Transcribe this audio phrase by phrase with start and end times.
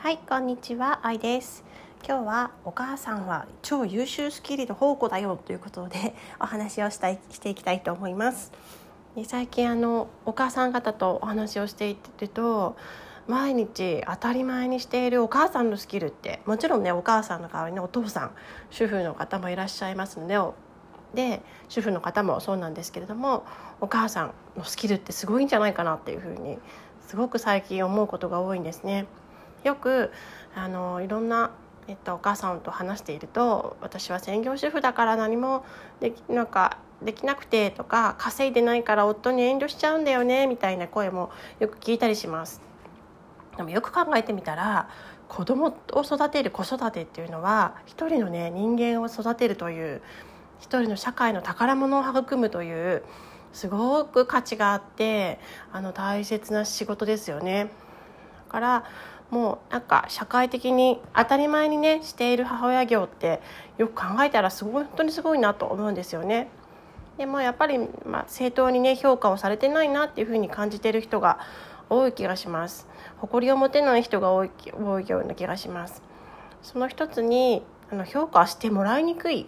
[0.00, 1.64] はいこんにちはあいです
[2.06, 8.52] 今日はお母さんは超優秀スキルの宝庫だよということでお話をしたいしていきたいと思います
[9.16, 12.76] で最近あのお母さん方とお話をしていると
[13.26, 18.30] 毎日当たり前にしているお母さんのスキルってもちろんねお母さんの代わりにお父さん
[18.70, 20.38] 主婦の方もいらっしゃいますので
[21.12, 23.44] で主婦の方もそうなんですけれども
[23.80, 26.56] お母さんのスキルってすごいんじゃないかなっていうふうに
[27.08, 29.06] すごく最近思うことが多いんですね。
[29.64, 30.12] よく
[30.54, 31.50] あのいろんな、
[31.86, 35.64] えっと、お母さんと話していると私は専業主婦だから何も
[36.00, 41.30] できなんかできなくてとか稼いでないから夫に遠慮しちゃうんだよねみたいな声も
[41.60, 42.60] よく聞いたりします。
[43.56, 44.88] でもよく考えてみたら
[45.28, 50.00] 子供を育てる子育てっていうのは一人のね人間を育てるという
[50.60, 53.02] 一人の社会の宝物を育むという
[53.52, 55.38] すごく価値があって
[55.72, 57.70] あの大切な仕事ですよね。
[58.46, 58.84] だから
[59.30, 63.40] もうなんか社会的に当たり前にねしている母親業って
[63.76, 66.48] よく考えたらすごい本当にすごいなと思うんですよね。
[67.18, 71.40] でもやっぱり、まあ、正当にね評価をされてないなっていうふうに感じている人が
[71.90, 72.86] 多い気がします。
[73.18, 76.02] 誇りを持てない人が多い多いような気がします。
[76.62, 79.46] その一つにあの評価してもらいにくいっ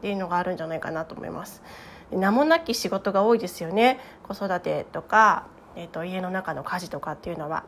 [0.00, 1.62] ていうのがあるんじゃないかなと思います。
[2.10, 5.46] 名もなき仕事が多いですよね子育てとか、
[5.76, 7.64] えーと家の中の家事とかっていうのは。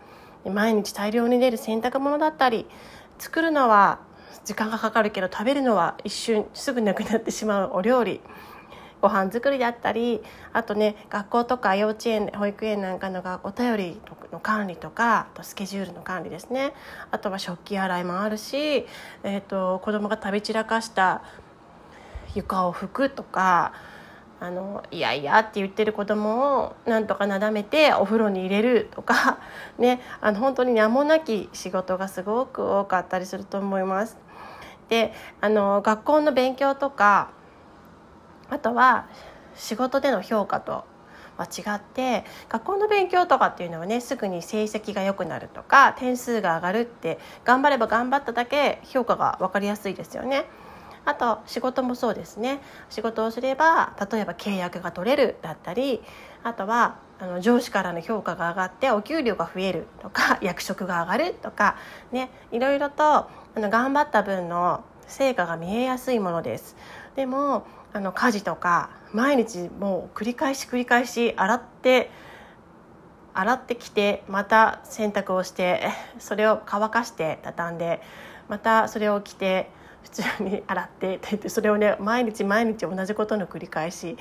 [0.49, 2.67] 毎日大量に出る洗濯物だったり
[3.19, 4.01] 作るのは
[4.45, 8.21] 時間がかかるけど食べるのは一瞬すぐなくなってしまうお料理
[9.01, 10.21] ご飯作りだったり
[10.53, 14.01] あとね学校とか幼稚園保育園なんかのがお便り
[14.33, 16.73] の管理とかあとスケジュールの管理ですね。
[17.11, 18.87] あとは食器洗いもあるし、
[19.23, 21.23] えーと、と子供が食べ散らかした
[22.35, 23.73] 床を拭くとか
[24.41, 29.39] あのいやいやって言ってる子供をなんとかなだめてお風呂に入れるとか
[29.79, 34.17] ねあの本当に名もなき仕事がすごく多かったりすると思います。
[34.89, 37.29] であの学校の勉強とか
[38.49, 39.07] あとは
[39.55, 40.85] 仕事での評価と
[41.37, 50.47] は違って学校の勉強とかっていうのはねすぐに成績が良くなるとか点数が上がるって頑張れば頑張っただけ評価が分かりやすいですよね。
[51.05, 56.03] あと仕事もそうですね仕事をすれば例えば契約が取れるだったり
[56.43, 61.77] あとはあの上司からの評価が上がってお給料が増えるとか 役職が上がるとか
[62.13, 66.77] ねいろいろとあの頑張った分の成果が見えやすいものです。
[67.17, 72.11] でもあの家事とか毎日もう繰り返し繰り返し洗って
[73.35, 75.89] 洗ってきてまた洗濯をして
[76.19, 78.01] それを乾かして畳んで
[78.49, 79.71] またそれを着て
[80.03, 84.17] 普通に洗ってって言ってそれをね毎日毎日同じことの繰り返し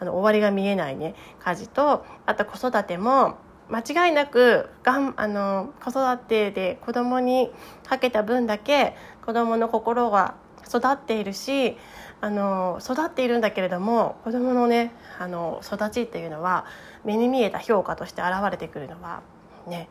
[0.00, 3.36] あの終わりが見えないね家事とあと子育ても
[3.68, 7.50] 間違いなくがんあの子育てで子供に
[7.86, 10.34] かけた分だけ子供の心が
[10.66, 11.76] 育っているし
[12.20, 16.66] あの育っているんだけれども子供のねあの育ちっていうのは
[17.04, 19.22] 目に見えた評価として現れてくるのは
[19.66, 19.88] ね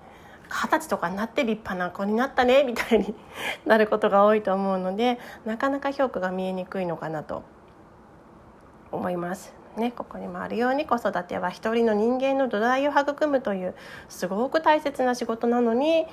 [0.54, 3.16] 二十歳とかになって立派な子になったねみたいに
[3.66, 7.44] なることが多いと思うのでなかなか評価が見えにくいのかなと
[8.92, 9.54] 思います。
[9.76, 13.74] ね、ここにもあるように子育ては一人の人間の土台を育むという
[14.08, 16.06] すごく大切な仕事なのに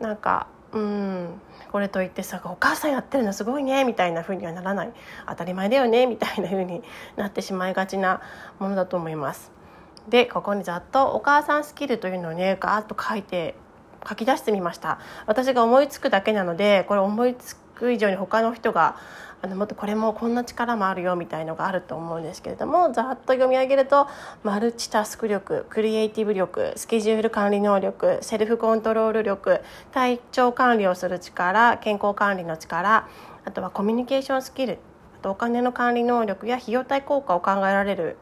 [0.00, 4.92] なんかうんこれといってさお母さんやってるのすごいねみたいな風にはならない
[5.28, 6.82] 当たり前だよねみたいな風に
[7.16, 8.22] なってしまいがちな
[8.58, 9.52] ものだと思います。
[10.08, 13.54] でここにざっとお母さんスキルというのをねガーッと書いて
[14.08, 14.98] 書き出してみました。
[15.26, 18.96] 私が思いつくだけなのでこれ思いつく以上に他の人が
[19.44, 24.06] あのもっとこれもこんな力もあるよみたいのがあると思うんですけれどもざっと読み上げると
[24.44, 33.08] マルチタスク力クリエイティブ力スケジュール管理能力セルフコントロール力体調管理をする力健康管理の力
[33.44, 34.78] あとはコミュニケーションスキル
[35.18, 38.18] あとお金の管理能力や費用対効果を考えられる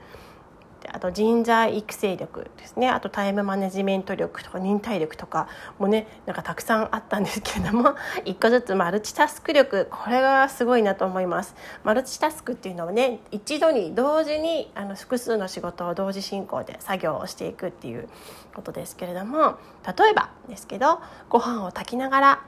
[0.92, 2.88] あと人材育成力ですね。
[2.88, 7.94] あとタイムマネジメント力とか忍耐力とかもねなんかたくさんあったんですけれども
[8.24, 11.54] 一個ずつマルチタスク力これがすごいなと思います。
[11.84, 18.08] マルチタスクっていうのはね一度に同時にあの複数の仕事を同時進行で作業をしていくっていう
[18.54, 22.40] ことですけれども例えばですけどご飯を炊きながら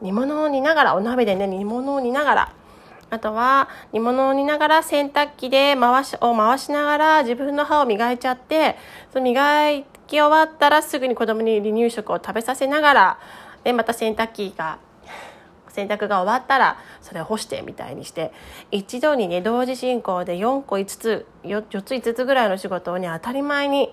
[0.00, 2.52] 煮物を煮ながらお鍋でね煮物を煮ながら
[3.08, 8.76] あとは煮物を煮ながら洗濯機で回しを回しながら自分の歯を磨いちゃって
[9.12, 13.18] その磨き終わったらすぐに子供に離乳食を食べさせながら
[13.64, 14.78] でまた洗濯機が
[15.68, 18.32] 洗濯が終わったらそれを干してみたいにして
[18.70, 23.92] 一度にね同時進行で4個5つ 4, つ5つぐらいの仕事をね当たり前に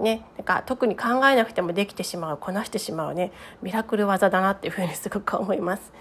[0.00, 3.32] ね、なんか特に考えなくてもできてしまうこなしてしまうね
[3.62, 5.92] ミラクル技だなっていうふうにすごく思います。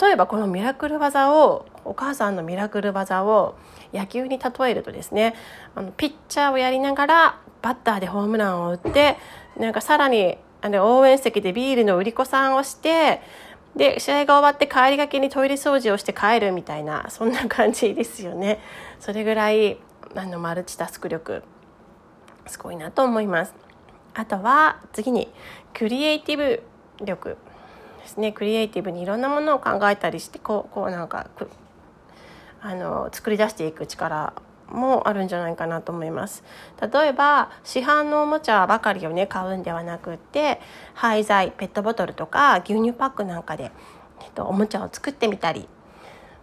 [0.00, 3.56] 例えばこのミラクル技をお母さんのミラクル技を
[3.92, 5.34] 野球に例えるとですね
[5.74, 9.16] あのピッチャーをやりながらバッターでホームランを打って
[9.58, 13.20] なんかさらにあの応援席でビールの売り子さんをして
[13.76, 18.60] で試合が終わって帰りがけにトイレ掃除をして帰るみたいなそんな感じですよね。
[19.00, 19.78] それぐらい
[20.14, 21.42] あのマルチタスク力
[22.46, 23.54] すごいなと思います。
[24.14, 25.28] あとは次に
[25.72, 26.62] クリエイティブ
[27.04, 27.36] 力
[28.04, 31.26] ですねクリエイティブにいろんなものを考えたりしてこうこうなんか
[32.60, 34.34] あの作り出していく力
[34.68, 36.44] もあるんじゃないかなと思います。
[36.80, 40.60] 例えば市販のおもちゃばかりをね買うんではなくって
[40.92, 43.72] 廃材ペットボトルとか牛乳パックなんかで、
[44.20, 45.66] えっと、おもちゃを作ってみたり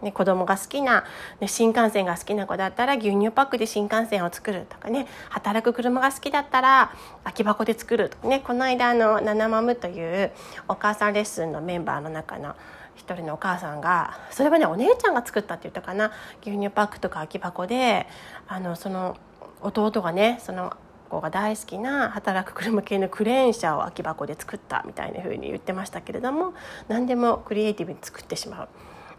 [0.02, 1.04] ね、子供が好きな、
[1.40, 10.32] ね、新幹線が好きな子だったら牛乳パックで新幹線を作るとかね働く車が好きだったら空き箱で作るとかねこの間の「ナナマム」という
[10.68, 12.56] お母さんレッスンのメンバーの中の
[12.94, 16.12] 一人のお母さんがそれはねお姉ちゃんが作ったって言ったかな
[16.42, 18.06] 牛乳パックとか空き箱で
[18.48, 19.16] あのその
[19.60, 20.76] 弟がねその
[21.08, 26.54] 子が大好きな働く車系のクレーン車を空き箱で作ったみたいな風に言ってましたけれども
[26.88, 28.68] 何でもクリエイティブに作ってしまう。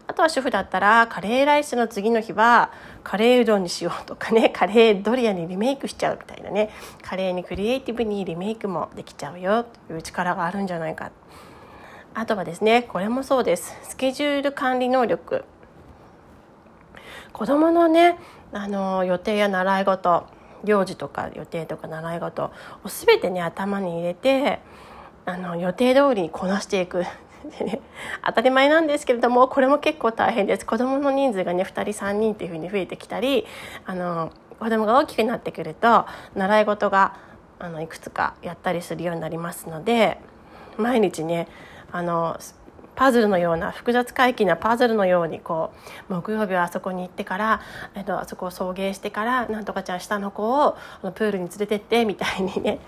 [0.06, 2.70] あとは主婦だったらカレーライスの次の日は
[3.02, 6.70] カレーうどんにしようとかね カレードリアにリメイクしちゃうみたいなね。
[7.02, 11.10] カレーにクリエイティブにリメイクもできちゃうよという力があるんじゃないか。
[12.12, 13.76] あとはですねこれもそうです。
[13.82, 15.44] スケジュール管理能力。
[17.32, 18.18] 子どものね
[18.52, 20.26] あの予定や習い事
[20.64, 22.50] 行事とか予定とか習い事を
[22.86, 24.60] 全てね頭に入れて
[25.24, 27.04] あの予定通りにこなしていく。
[27.58, 27.80] でね
[28.24, 30.66] 当たり前なんですけれどもこれも結構大変です。
[30.66, 33.46] 子どもの人数がね2人3人っていうふうに増えてきたり
[33.86, 37.16] あの子どもが大きくなってくると習い事が
[37.58, 40.18] あのいくつかやったりするようになりますので
[40.76, 41.48] 毎日ね
[41.92, 42.38] あの
[42.94, 45.72] パズルのような複雑回帰なパズルのようにこ
[46.08, 47.60] う木曜日はあそこに行ってから、
[47.94, 50.76] えっと、あそこを送迎してからなんとかちゃん下の子を
[51.14, 52.78] プールに連れてってみたいにね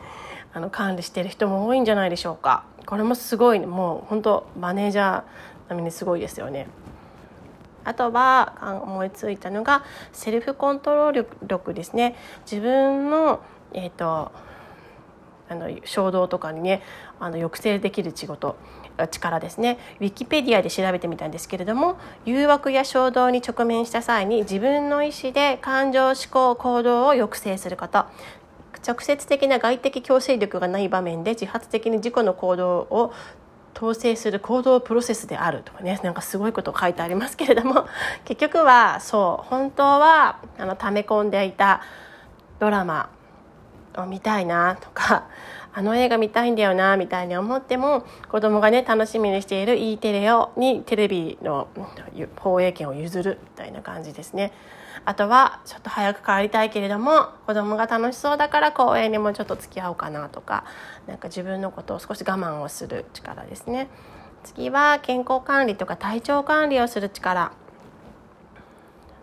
[0.52, 2.64] あの管理してる人も多いんじゃないでしょうか。
[2.87, 5.22] これもすごいもう本当マネージャー
[5.69, 6.69] 並みにすごいですよね。
[7.87, 12.16] あとは思いついたのがセルフコントロール力ですね
[12.50, 13.40] 自分の、
[13.72, 14.32] えーと、
[15.48, 16.82] あの衝動とかにね
[17.20, 18.56] あの抑制できる仕事
[19.12, 28.06] 力ですねウィキペディアで調べてみたんですけれども誘惑や衝動に直面した際に自分の意思で感情思考行動を抑制すること
[28.87, 33.12] 直接的な外的強制力がない場面で自発的に自己の行動を
[33.77, 37.87] 統制する行動プロセスであるとかねなんかすごいこと書いてありますけれども
[38.25, 41.83] 結局はそう本当はあの溜め込んでいた
[42.59, 43.11] ドラマ
[43.99, 45.25] を見たいなとか
[45.75, 51.69] あの映画見たいんだよなみたいに思っても子供がね楽しみにしている E テレをにテレビの
[52.37, 54.53] 放映権を譲るみたいな感じですね。
[55.04, 60.64] あとはちょっと早く帰りたいけれども子供が楽しそうだから公園にもちょっと付き合おうかなとか
[61.06, 63.88] なんか自分のことを少し我慢をする力ですね。
[64.44, 67.52] 次は健康管理とか体調管理をする力。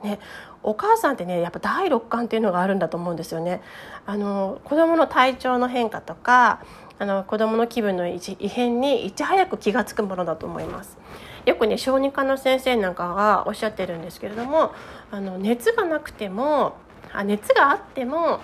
[0.03, 0.19] ね
[0.63, 3.61] お母さんってねやっぱ第六感っていうのがあるんだと思うんですよね。
[4.05, 6.61] あの子供の体調の変化とか
[6.99, 10.97] あの子供の気分の異変にいち早く気が付くものだと思います。
[11.45, 14.73] よくね小児科の先生なんかがおっしゃってるんですけれども
[15.11, 16.75] あの熱がなくても
[17.11, 18.39] あ熱があっても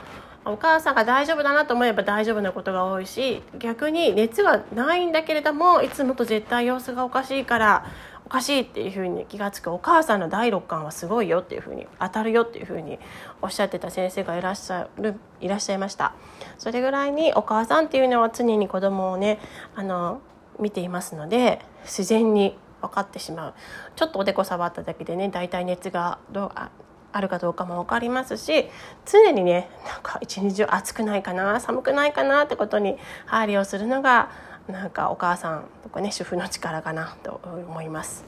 [0.46, 7.86] お母さんが大丈夫だなと思えば大丈夫なことが多いし逆に熱がないんだけれどもいつもと絶対様子がおかしいから
[8.26, 13.00] おかしいっていうふうに気が付くお母さんの第六感はすごいよっていうふうに当たるよっていうふうに
[13.42, 16.14] おっしゃってた先生がいらっしゃるいらっしゃいました。
[16.60, 19.40] それぐらいにお母さんっていうのは常に子供をね
[19.76, 20.22] あの
[20.60, 23.54] 見ていますので自然に分かってしまう
[23.96, 26.70] ちょっとおでこ触っただけでね大体熱がどうあ
[27.12, 28.70] あるかどうかも分かりますし
[29.06, 34.30] 常にねなんか一日中暑くないかな寒くないかなってことに配慮をするのが
[34.68, 38.26] なんかお母さんとかね主婦の力かなと思います。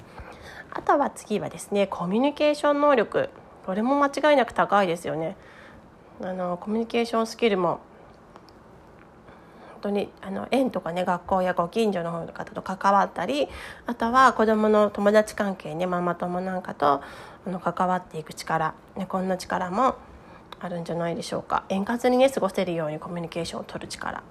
[0.74, 3.30] あとは次はですねコミュニケーション能力
[3.66, 5.36] これも間違いなく高いですよね。
[6.24, 7.82] あのコミュニケーションスキルも
[9.82, 13.48] 当にあの園とかね学校やご近所の方と関わったり
[13.86, 17.02] あとは子どもの友達関係ねママ友なんかと
[17.46, 19.96] あの関わっていく力、ね、こんな力も
[20.60, 21.64] あるんじゃないでしょうか。
[21.70, 24.24] 円滑にね過ごせるようにコミュニケーションをとる力。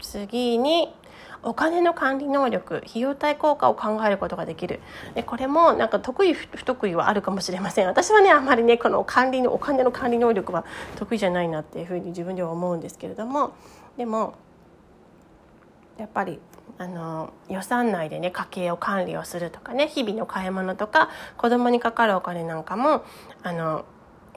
[0.00, 0.94] 次に
[1.44, 4.80] お金の管理能力費用対効果を考えることができる。
[5.14, 7.86] でこれもなんか得意不得意はあるかもしれません。
[7.86, 10.64] 私はねあんまりねこの管理のお金の管理能力は
[10.96, 13.52] 得意じゃないなっていうふうに自分では思うんですけれども。
[13.96, 14.34] でも
[15.98, 16.40] やっぱり
[16.78, 23.04] あの予算内でね家計を管理をするとかね日々の買い物とか子供にかかるお金なんかも
[23.44, 23.84] あの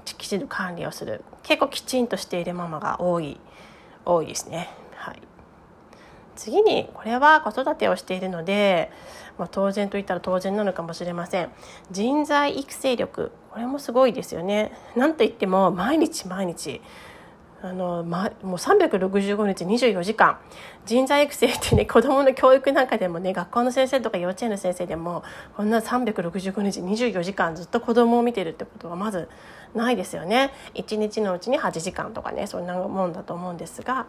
[0.05, 1.23] きちんと管理をする。
[1.43, 3.39] 結構きちんとしているママが多い
[4.05, 4.69] 多いですね。
[4.95, 5.21] はい、
[6.37, 8.91] 次にこれは子育てをしているので、
[9.37, 11.49] まあ、当然といったら当然なのかもしれません。
[11.91, 14.71] 人材育成力これもすごいですよね。
[14.95, 16.79] なんといっても毎日毎日
[17.61, 20.37] あの、ま、もう365日24時間。
[20.85, 25.23] 人材育成ってね 子どもの教育なんかでもね学校の先生とか幼稚園の先生でも
[25.57, 29.27] こんな365日24時間ずっと子どもを見てるってことはまず
[29.75, 30.53] ないですよね。
[30.75, 34.05] 1日のうちに8時間とかねそんなもんだと思うんですが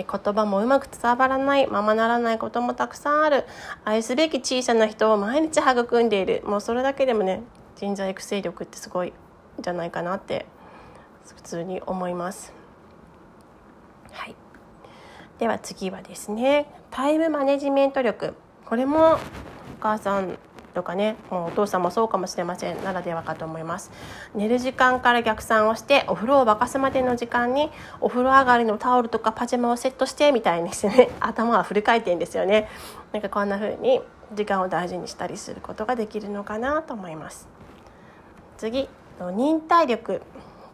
[0.00, 3.44] で言葉もうまく伝わらないままならないこともたくさんある。
[3.84, 6.42] 愛すべき小さな人を毎日育んでいる。
[6.46, 7.42] もうそれだけでもね
[7.76, 9.12] 人材育成力ってすごいん
[9.60, 10.46] じゃないかなって
[11.36, 12.54] 普通に思います。
[14.12, 14.34] はい、
[15.38, 18.34] では次はですねタイムマネジメント力。
[18.64, 19.18] これもお
[19.80, 20.38] 母さん
[20.74, 22.82] とかねもうお父さんもそうかもしれません。
[22.84, 23.90] ならではかと思います。
[24.34, 32.68] 寝る時間から逆算をしてお風呂を沸かすまでの時間にお風呂上がりのタオルとかパジャマをセットしてみたいにしてね 頭はフル回転ですよね。
[33.12, 34.00] なんかこんな風に
[34.32, 37.48] 時間を大事にしたりすることができるのかなと思います。
[38.56, 40.22] 次忍耐力。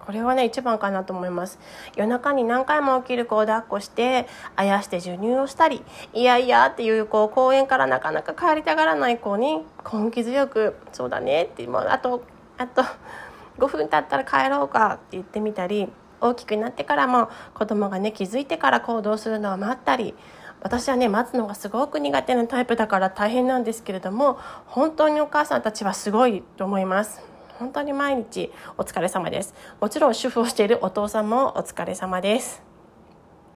[0.06, 1.58] これはね一番かなと思います
[1.96, 5.82] 夜中に何回も起きる子を抱っこしてあやして授乳をしたり
[6.14, 12.22] いやいやっていうこう公園からなかなか帰りたがらない子に根気強く「そうだね」ってもうあと
[12.56, 12.82] あと
[13.58, 15.88] 5分経ったら帰ろうかって言ってみたり
[16.20, 20.14] 大きくなってからも子供がね気づいてから行動するのを待ったり
[20.62, 27.35] 私はね待つのがすごく苦手なタイプだから大変なんですけれども本当にお母さんたちはすごいと思います。
[27.58, 29.54] 本当に毎日お疲れ様です。
[29.80, 32.65] もちろん主婦をしているお父さんもお疲れ様です。